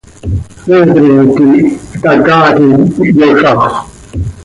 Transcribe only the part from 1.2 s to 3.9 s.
quih htacaalim, ihyozaxö.